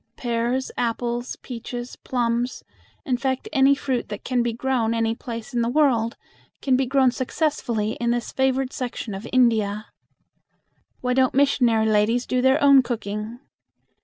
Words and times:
Pears, 0.17 0.71
apples, 0.79 1.35
peaches, 1.43 1.95
plums 1.95 2.63
in 3.05 3.17
fact, 3.17 3.47
any 3.53 3.75
fruit 3.75 4.09
that 4.09 4.23
can 4.23 4.41
be 4.41 4.51
grown 4.51 4.95
any 4.95 5.13
place 5.13 5.53
in 5.53 5.61
the 5.61 5.69
world 5.69 6.17
can 6.59 6.75
be 6.75 6.87
grown 6.87 7.11
successfully 7.11 7.91
in 8.01 8.09
this 8.09 8.31
favored 8.31 8.73
section 8.73 9.13
of 9.13 9.27
India. 9.31 9.85
"Why 11.01 11.13
don't 11.13 11.35
missionary 11.35 11.85
ladies 11.85 12.25
do 12.25 12.41
their 12.41 12.59
own 12.63 12.81
cooking?" 12.81 13.41